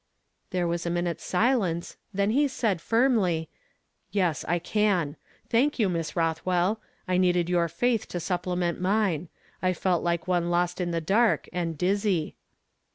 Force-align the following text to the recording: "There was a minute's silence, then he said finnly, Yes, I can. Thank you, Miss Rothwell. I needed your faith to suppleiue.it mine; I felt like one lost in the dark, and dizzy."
"There 0.49 0.67
was 0.67 0.87
a 0.87 0.89
minute's 0.89 1.23
silence, 1.23 1.95
then 2.11 2.31
he 2.31 2.47
said 2.47 2.79
finnly, 2.81 3.49
Yes, 4.11 4.43
I 4.47 4.57
can. 4.57 5.15
Thank 5.47 5.77
you, 5.77 5.89
Miss 5.89 6.15
Rothwell. 6.15 6.81
I 7.07 7.17
needed 7.19 7.49
your 7.49 7.67
faith 7.67 8.07
to 8.07 8.17
suppleiue.it 8.17 8.81
mine; 8.81 9.29
I 9.61 9.73
felt 9.73 10.01
like 10.01 10.27
one 10.27 10.49
lost 10.49 10.81
in 10.81 10.89
the 10.89 11.01
dark, 11.01 11.47
and 11.53 11.77
dizzy." 11.77 12.35